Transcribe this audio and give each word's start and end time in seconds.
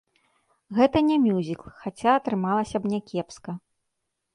Гэта 0.77 0.97
не 1.11 1.19
мюзікл, 1.27 1.67
хаця 1.85 2.09
атрымалася 2.23 2.77
б 2.87 2.99
някепска. 2.99 3.51